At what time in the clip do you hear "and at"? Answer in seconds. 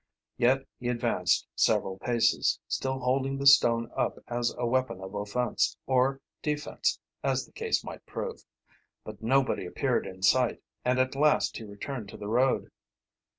10.83-11.13